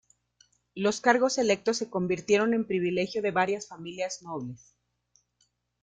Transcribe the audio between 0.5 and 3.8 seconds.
Los cargos electos se convirtieron en privilegio de varias